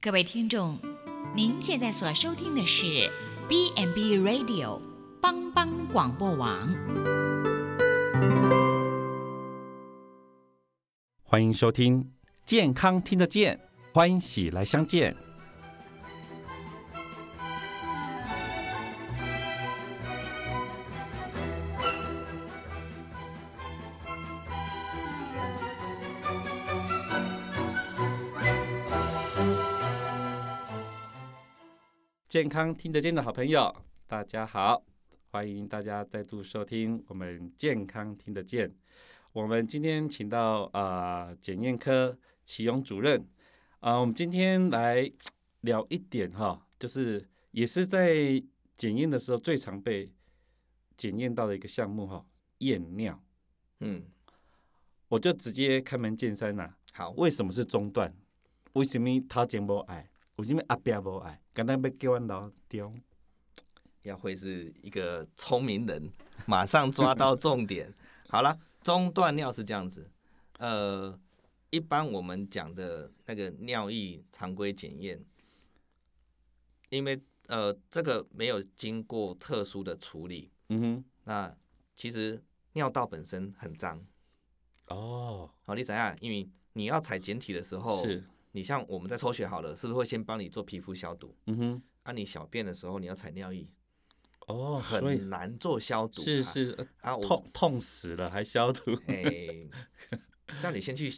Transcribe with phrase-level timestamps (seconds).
[0.00, 0.78] 各位听众，
[1.34, 3.10] 您现在所收听的是
[3.48, 4.80] B n B Radio
[5.20, 6.72] 帮帮广播网。
[11.24, 12.12] 欢迎收听
[12.46, 13.58] 健康听得见，
[13.92, 15.16] 欢喜来相见。
[32.28, 33.74] 健康听得见的好朋友，
[34.06, 34.84] 大家好，
[35.30, 38.70] 欢迎大家再度收听我们健康听得见。
[39.32, 43.26] 我们今天请到啊检验科启勇主任
[43.80, 45.10] 啊，我们今天来
[45.62, 48.14] 聊一点哈，就是也是在
[48.76, 50.12] 检验的时候最常被
[50.98, 52.26] 检验到的一个项目哈，
[52.58, 53.18] 验尿。
[53.80, 54.02] 嗯，
[55.08, 58.14] 我就直接开门见山呐、好，为什么是中断？
[58.74, 60.10] 为什么他检不爱？
[60.38, 61.40] 为什么后壁无爱？
[61.52, 62.94] 刚刚要叫阮老丢。
[64.02, 66.10] 要会是一个聪明人，
[66.46, 67.92] 马上抓到重点。
[68.30, 70.08] 好了，中断尿是这样子，
[70.58, 71.18] 呃，
[71.70, 75.22] 一般我们讲的那个尿液常规检验，
[76.90, 81.54] 因为呃这个没有经过特殊的处理，嗯哼，那
[81.94, 82.40] 其实
[82.74, 84.06] 尿道本身很脏。
[84.86, 86.16] 哦，好，你怎样？
[86.20, 88.24] 因为你要采检体的时候，是，
[88.58, 91.32] 你像我们在抽血好了，是不是会先帮你做皮肤消毒？
[91.46, 93.70] 嗯哼，啊，你小便的时候你要采尿液，
[94.48, 96.24] 哦，所以很难做消毒啊。
[96.24, 99.22] 是是呃啊，我痛痛死了还消毒，哎，
[100.60, 101.08] 叫你先去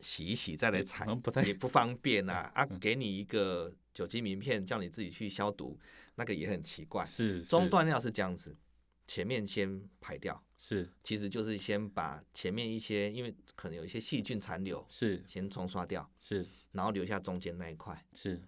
[0.00, 1.06] 洗一洗再来采
[1.44, 2.50] 也不方便啊。
[2.56, 5.78] 啊，给你一个酒精名片，叫你自己去消毒，
[6.14, 7.04] 那个也很奇怪。
[7.04, 8.56] 是中断尿是这样子，
[9.08, 18.06] 前面先排掉，是其实就是先把前面一些，因为可能有一些细菌残留，是先冲刷掉，是然后留下中间那一块。
[18.14, 18.40] 是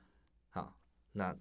[0.50, 0.76] 好，
[1.12, 1.34] 那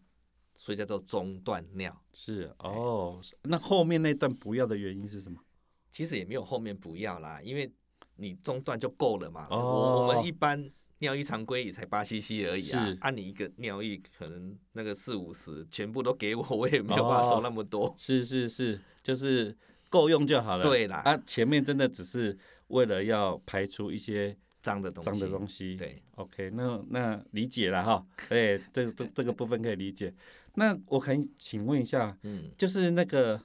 [0.56, 2.02] 所以叫做中断尿。
[2.14, 5.40] 是哦，那后面那段不要的原因是什么？
[5.92, 7.70] 其实也没有后面不要啦，因为
[8.16, 9.48] 你中断就够了嘛。
[9.52, 17.94] 哦我我们一般尿液常规也才八 CC 而已啊是，按、你一个尿液可能那个四五十，全部都给我，我也没有办法收那么多。
[17.98, 19.58] 是是是，就是
[19.90, 20.64] 够用就好了。
[20.64, 25.76] 对啦啊，前面真的只是为了要排除一些脏的东西，脏的东西。
[25.76, 28.06] 对，OK，那那理解了哈。
[28.30, 30.14] 哎，这个这这个部分可以理解。
[30.56, 33.42] 那我可以请问一下，嗯，就是那个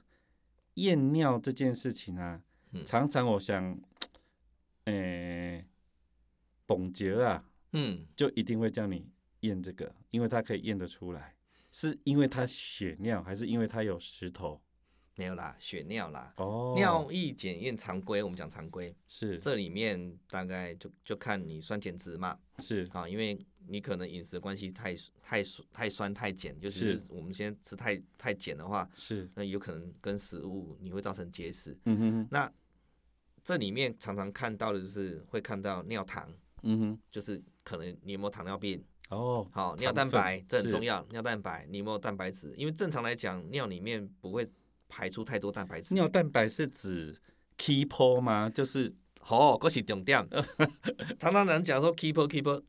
[0.73, 2.41] 验尿这件事情啊，
[2.73, 3.79] 嗯常常我想，
[4.85, 5.65] 诶、
[6.67, 7.43] 董洁啊，
[7.73, 9.07] 嗯，就一定会叫你
[9.41, 11.35] 验这个，因为它可以验得出来，
[11.71, 14.61] 是因为它血尿，还是因为它有石头？
[15.17, 16.33] 没有啦，血尿啦。
[16.35, 19.37] 哦，尿液检验常规，我们讲常规，是。
[19.39, 22.85] 这里面大概就就看你酸碱值嘛，是。
[22.91, 24.93] 啊，因为你可能饮食的关系太
[25.23, 27.03] 太太酸太碱，就是是。
[27.07, 31.77] 我们先吃太太碱的话，是，那有可能跟食物你会造成结石。
[31.85, 32.27] 嗯哼哼。
[32.29, 32.51] 那
[33.41, 36.29] 这里面常常看到的就是会看到尿糖，
[36.65, 42.53] 嗯哼，就是可能你有没有糖尿病，哦，好，尿蛋白这很重要，尿蛋白你有没有蛋白质？
[42.57, 44.49] 因为正常来讲，尿里面不会
[44.89, 45.93] 排出太多蛋白质。
[45.93, 47.15] 尿蛋白是指
[47.57, 48.49] keep 吗？
[48.49, 48.93] 就是
[49.27, 50.27] 哦，这是重点。
[51.19, 52.61] 常常人讲说 keeper keeper，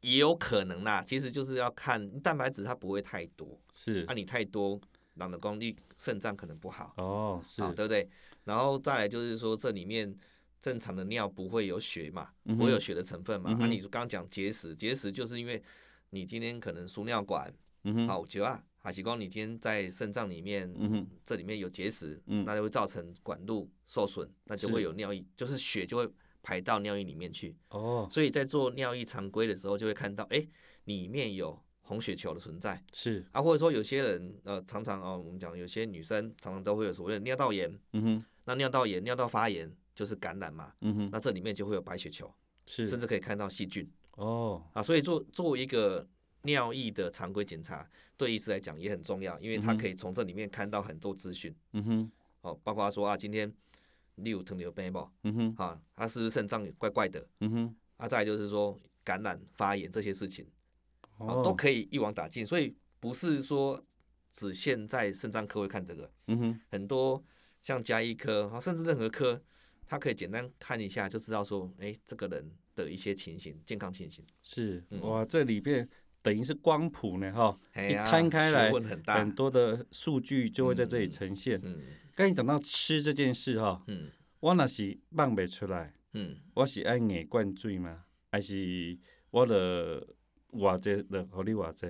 [0.00, 4.80] 也有可能啦，其实就是要看蛋白质它不会太多，是啊，你太多，
[5.14, 6.94] 让的功力肾脏可能不好。
[6.96, 8.08] 哦，是好，对不对？
[8.44, 10.16] 然后再来就是说，这里面
[10.60, 13.50] 正常的尿不会有血嘛，不会有血的成分嘛。
[13.50, 13.70] 那、嗯哼。
[13.70, 15.62] 你刚刚讲结石，结石就是因为
[16.10, 17.52] 你今天可能输尿管
[17.84, 22.44] 嗯哼，好久啊，还是光你今天在肾脏里面，嗯哼，这里面有结石，嗯。
[22.44, 26.08] 那就会造成管路受损，那就是会有尿液，就是血就会
[26.42, 27.56] 排到尿液里面去。
[27.70, 30.46] 哦，所以在做尿液常规的时候，就会看到，哎，
[30.84, 32.82] 里面有红血球的存在。
[32.92, 42.32] 是，啊，或者说有些人呃，常常哦，我们讲有些女生常常都会有所谓的尿道炎，嗯哼，那尿道炎、尿道发炎就是感染嘛，嗯哼，那这里面就会有白血球，
[42.66, 44.82] 是，甚至可以看到细菌哦，啊。
[44.82, 46.06] 所以做作为一个
[46.42, 52.12] 尿液的常规检查，对医师来讲也很重要，因为他可以从这里面看到很多资讯嗯哼，
[52.42, 53.50] 哦，包括他说啊，今天
[54.16, 55.10] 你有糖尿病不？
[55.22, 57.26] 嗯哼，啊，他是不是肾脏也怪怪的？
[57.40, 60.46] 嗯哼，啊，再来就是说感染、发炎这些事情
[61.16, 62.44] 啊，哦都可以一网打尽。
[62.44, 63.82] 所以不是说
[64.30, 67.24] 只限在肾脏科会看这个，嗯哼，很多
[67.62, 69.42] 像加医科啊，甚至任何科，
[69.86, 74.24] 他可以简单看一下就知道说，哎，这个人的一些情形、健康情形。
[74.42, 75.88] 是，嗯哇，这里边
[76.22, 81.60] 等于是光谱呢，哈，一摊开来问很大很多的数据就会在这里呈现。
[81.62, 81.80] 嗯
[82.16, 84.10] 刚才讲到吃这件事哈，嗯
[84.40, 88.04] 我那是放不出来，嗯，我是爱硬灌醉吗？
[88.32, 88.98] 还是
[89.30, 90.06] 我的
[90.52, 91.88] 偌济的，和你偌济？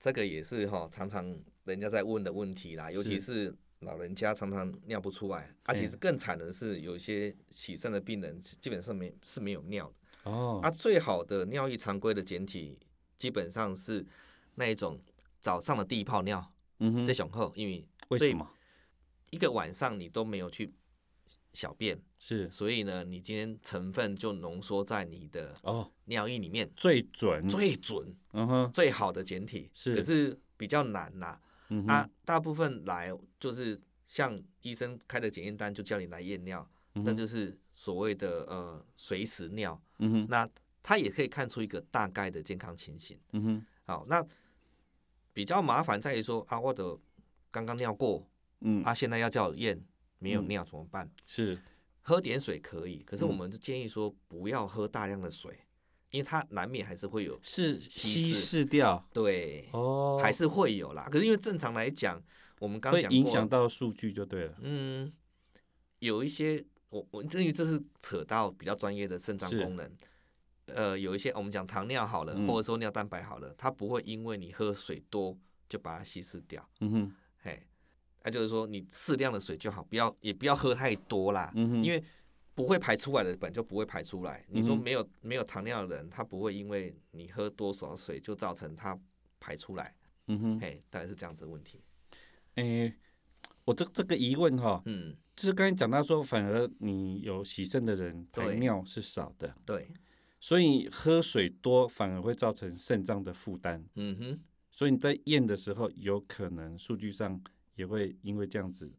[0.00, 10.30] 这个也是哈，常常人家在问的问题啦，尤其是老人家常常尿不出来，而且是更惨的是有一些洗肾的病人基本上没是没有尿的。
[10.30, 12.78] 哦，啊，最好的尿液常规的简体
[13.18, 14.04] 基本上是
[14.54, 15.00] 那一种
[15.40, 17.04] 早上的第一泡尿，嗯哼。
[17.04, 18.48] 这，雄厚，因为为什么？
[19.30, 20.72] 一个晚上你都没有去
[21.52, 22.48] 小便，是。
[22.50, 29.94] 所以呢，你今天成分就浓缩在你的哦，尿液里面，最准，最准、嗯哼，最好的简体，是。
[29.94, 31.40] 可是比较难啦。
[31.72, 33.10] 嗯啊，，大部分来
[33.40, 36.60] 就是像医生开的检验单，就叫你来验尿，
[36.94, 37.04] 嗯哼。
[37.04, 40.48] 那就是所谓的呃随时尿，嗯哼，那
[40.82, 43.18] 他也可以看出一个大概的健康情形。
[43.32, 44.24] 嗯哼，好，那
[45.32, 46.98] 比较麻烦在于说啊，我的
[47.50, 48.28] 刚刚尿过
[48.60, 49.82] 嗯，啊，现在要叫我验，
[50.18, 50.48] 没有嗯。
[50.48, 51.10] 尿怎么办？
[51.26, 51.58] 是，
[52.02, 53.36] 喝点水可以，可是我嗯。
[53.36, 55.58] 们就建议说不要喝大量的水，
[56.12, 61.08] 因为它难免还是会有是稀稀释释掉，对，哦，还是会有啦。
[61.10, 62.22] 可是因为正常来讲，
[62.60, 65.12] 我们刚会讲过影响到数据就对了，嗯，
[65.98, 69.90] 有一些我我至于这是扯到比较专业的肾脏功能，
[70.66, 75.36] 呃，有一些我们讲糖尿好了，嗯或者说尿蛋白好了，它不会因为你喝水多
[75.68, 77.66] 就把它稀释掉，嗯哼，嘿，
[78.22, 82.04] 那、就是说你适量的水就好，不要也不要喝太多啦，嗯哼，因为
[82.54, 84.44] 不会排出来的本就不会排出来。
[84.48, 88.98] 你说没有没有糖尿的人，他不会因为你喝多少水就造成他
[89.40, 89.94] 排出来，
[90.26, 91.80] 嗯哼，嘿，大概是这样子的问题。
[92.56, 92.94] 诶，
[93.64, 99.88] 我这这个疑问哈，嗯，就是刚才讲到说，反而你有洗肾的人排对尿是少的，对，
[100.38, 104.40] 所以喝水多反而会造成肾脏的负担，嗯哼，
[104.70, 107.42] 所以你在验的时候，有可能数据上
[107.76, 108.92] 也会因为这样子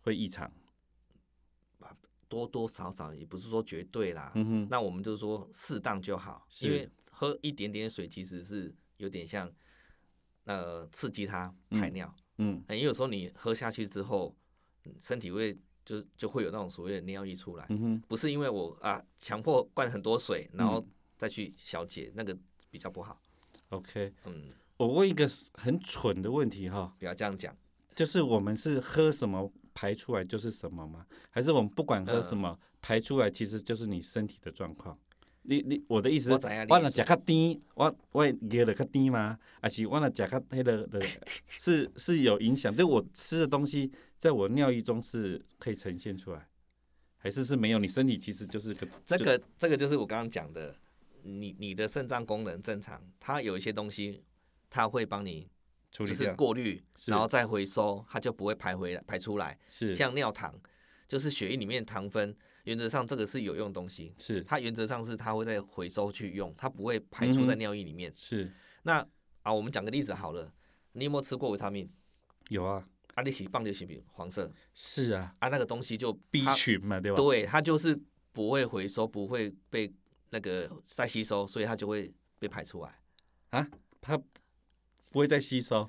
[0.00, 0.52] 会异常。
[2.34, 4.32] 多多少少也不是说绝对啦。
[4.34, 9.50] 嗯哼，那我们就是说适当就好，因为喝一点点水其实是有点像
[10.44, 14.34] 呃刺激它排尿，嗯因为有时候你喝下去之后，
[14.84, 22.36] 嗯身体会就就会有那种所谓的尿意出来，嗯哼，不是因为我啊强迫灌很多水，然后嗯再去小解，那个
[22.70, 23.20] 比较不好。
[23.68, 27.56] OK，嗯，我问一个很蠢的问题哈，不要这样讲。
[27.94, 31.04] 就是我们是喝什么排出来就是什么吗？
[31.30, 34.98] 还是我们不管喝什嗯么、排出来其实就是你身体的状况？
[35.46, 39.38] 你你我的意思是我知影，你我若意思食较甜，我我热的较甜吗？
[39.60, 40.98] 还是我若食较迄个的，
[41.46, 42.74] 是是有影响？
[42.74, 46.48] 就我吃的东西在我尿液中是可以呈现出来，
[47.18, 47.78] 还是是没有？
[47.78, 50.74] 你身体其实就是个就这个这个就是我刚刚讲的，
[51.22, 54.22] 你你的肾脏功能正常，它有一些东西，
[54.70, 55.53] 它会帮你就是
[55.94, 59.56] 处理掉，过滤，然后再回收，它就不会排回来排出来。
[59.68, 60.52] 是像尿糖，
[61.06, 68.12] 就是血液里面糖分，原则上这个是有用的东西，是它原则上是它会再回收去用，它不会排出在尿液里面。
[68.16, 68.52] 是
[68.82, 69.06] 那
[69.42, 70.52] 啊，我们讲个例子好了，
[70.94, 71.88] 你有没有吃过维他命？
[72.48, 77.16] 有啊，啊，你洗棒就洗黄色是啊啊，那个东西就，B 它群嘛，对吧？
[77.16, 77.96] 对，它就是
[78.32, 79.94] 不会回收，不会被
[80.30, 82.98] 那个再吸收，所以它就会被排出来。
[83.50, 83.68] 啊，
[84.00, 84.20] 它
[85.14, 85.88] 不会再吸收，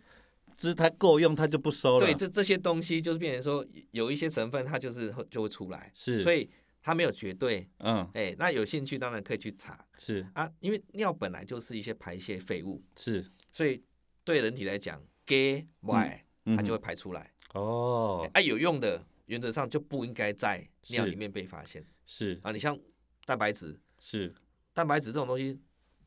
[0.55, 2.05] 只是它够用，它就不收了。
[2.05, 6.21] 对，这这些东西就是变成说有一些成分它就是会就会出来，是。
[6.21, 6.47] 所以
[6.79, 7.67] 它没有绝对。
[7.79, 8.07] 嗯。
[8.13, 9.83] 哎、那有兴趣当然可以去查。
[9.97, 10.23] 是。
[10.35, 13.83] 啊，因为尿本来就是一些排泄废物，是，所以
[14.23, 17.33] 对人体来讲，G Y 嗯它就会排出来。
[17.55, 18.29] 哦。
[18.31, 21.83] 啊，有用的原则上就不应该在尿里面被发现。
[22.05, 22.39] 是。
[22.43, 22.51] 啊。
[22.51, 22.77] 你像
[23.25, 24.31] 蛋白质，是。
[24.71, 25.59] 蛋白质这种东西，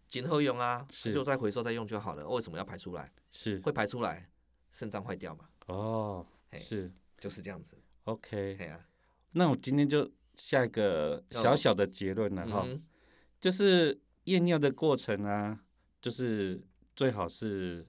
[0.09, 2.27] 今后用啊，是就再回收再用就好了。
[2.29, 3.13] 为什么要排出来？
[3.31, 4.29] 是会排出来，
[4.73, 6.27] 肾脏坏掉嘛，哦
[6.59, 7.77] 是就是这样子。
[8.05, 8.59] OK，
[9.33, 12.83] 那我今天就下一个小小的结论了哈，嗯
[13.39, 15.61] 就是验尿的过程啊，
[16.01, 16.61] 就是
[16.97, 17.87] 最好是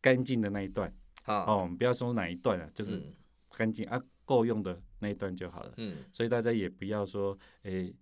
[0.00, 3.14] 干净的那一段好，哦，我们不要说哪一段啊，就是嗯
[3.50, 5.72] 干净啊够用的那一段就好了。
[5.78, 7.94] 嗯所以大家也不要说，诶、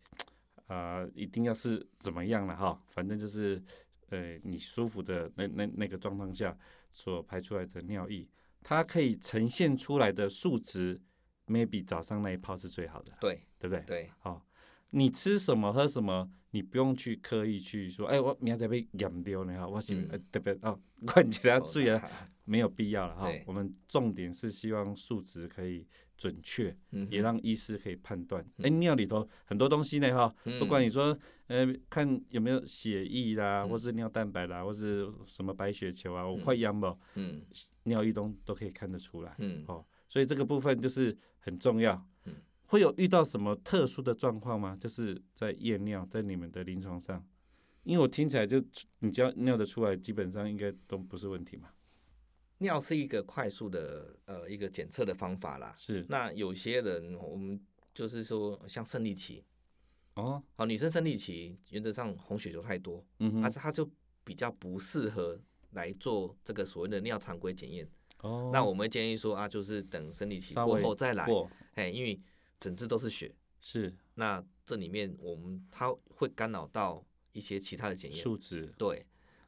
[0.67, 3.63] 啊，一定要是怎么样了哈，反正就是，
[4.11, 6.57] 呃，你舒服的那那那个状况下
[6.93, 8.29] 所排出来的尿液，
[8.63, 11.01] 它可以呈现出来的数值
[11.47, 13.85] ，maybe 早上那一泡是最好的，对对不对？
[13.87, 14.47] 对，好、
[14.91, 22.11] 你吃什么喝什么，你不用去刻意去说，哎、我明仔被养掉了哈，我是、嗯呃特别哦，灌起来哦注意啊，
[22.45, 23.45] 没有必要了哈对。
[23.47, 28.43] 我们重点是希望数值可以准确，嗯也让医师可以判断。
[28.59, 31.19] 哎、嗯尿里头很多东西呢哈，不管嗯你说
[31.49, 37.43] 呃看有没有血液啦，嗯或是尿蛋白啦，或是什么白血球啊，我嗯快阳不，嗯
[37.85, 39.35] 尿液中都可以看得出来。
[39.39, 41.95] 嗯哦，所以这个部分就是很重要。
[42.25, 42.35] 嗯
[42.67, 44.77] 会有遇到什么特殊的状况吗？
[44.81, 47.25] 就是在验尿，在你们的临床上，
[47.85, 48.61] 因为我听起来就
[49.01, 51.69] 你只要尿得出来，基本上应该都不是问题嘛。
[52.65, 55.73] 尿是一个快速的呃一个检测的方法啦。
[55.77, 59.45] 是那有些人我们就是说像生理期，
[60.15, 63.89] 哦，好，女生生理期原则上红血球太多，啊，嗯哼，她就
[64.25, 65.41] 比较不适合
[65.71, 67.89] 来做这个所谓的尿常规检验。
[68.23, 72.21] 哦，那我们建议说啊，就是等生理期过后再来，过哎，因为
[72.59, 78.21] 整只都是血，是那这里面我们它会干扰到一些其他的检验。
[78.23, 79.05] 数值，对，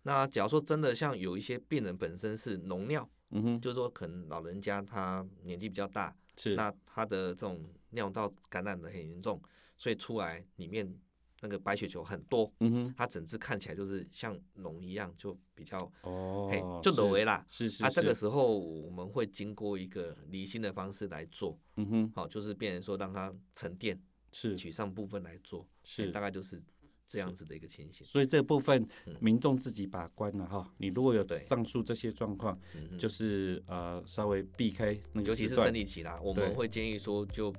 [0.06, 9.42] 那假如说真的像有一些病人本身是脓尿，嗯哼，就是说可能老人家他年纪比较大，是那他的这种尿道感染的很严重，
[9.76, 10.96] 所以出来里面
[11.40, 17.44] 那个白血球很多，嗯哼，它整只看起来就是像脓一样，就比较哦嘿，就是抖为啦。
[17.48, 26.62] 是是啊，这个时候我们会经过一个离心的方式来做，嗯哼，好，就是变成说让它沉淀，是取上部分来做，嘿是大概就是
[27.06, 28.06] 这样子的一个情形。
[28.06, 30.70] 所以这部分嗯民众自己把关了哈。
[30.78, 32.58] 你如果有对上述这些状况，
[32.98, 37.54] 就是呃稍微避开那个尤其是生理期啦，我对们会建议说，就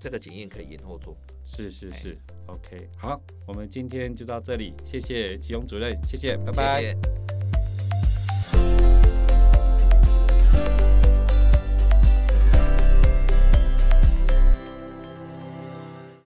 [0.00, 1.14] 这个检验可以延后做。
[1.14, 6.80] 哎是是是，OK，好，我们今天就到这里，谢谢吉勇主任，谢谢，拜拜。
[6.80, 7.39] 谢谢。